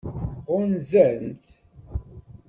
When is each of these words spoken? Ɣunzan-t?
Ɣunzan-t? 0.51 1.43